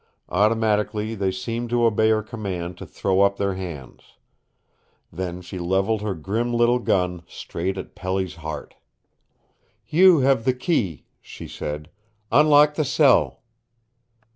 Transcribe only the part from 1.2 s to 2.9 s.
seemed to obey her command to